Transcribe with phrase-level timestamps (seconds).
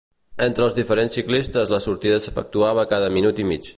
[0.45, 3.69] Entre els diferents ciclistes la sortida s'efectuava cada minut i mig.